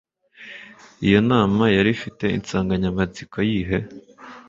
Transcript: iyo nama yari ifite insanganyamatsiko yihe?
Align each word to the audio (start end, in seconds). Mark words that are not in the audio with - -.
iyo 1.07 1.19
nama 1.29 1.63
yari 1.75 1.89
ifite 1.97 2.25
insanganyamatsiko 2.37 3.37
yihe? 3.49 3.79